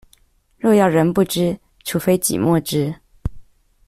[0.57, 2.95] 若要人不知，除非擠墨汁